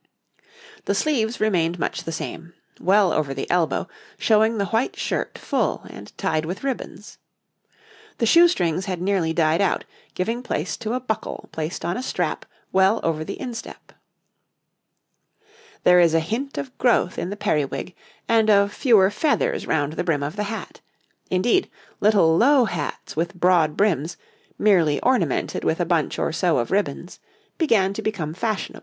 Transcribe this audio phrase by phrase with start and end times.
[0.85, 5.83] The sleeves remained much the same, well over the elbow, showing the white shirt full
[5.91, 7.19] and tied with ribbons.
[8.17, 9.85] The shoe strings had nearly died out,
[10.15, 13.91] giving place to a buckle placed on a strap well over the instep.
[15.83, 17.93] There is a hint of growth in the periwig,
[18.27, 20.81] and of fewer feathers round the brim of the hat;
[21.29, 24.17] indeed, little low hats with broad brims,
[24.57, 27.19] merely ornamented with a bunch or so of ribbons,
[27.59, 28.79] began to become fashionable.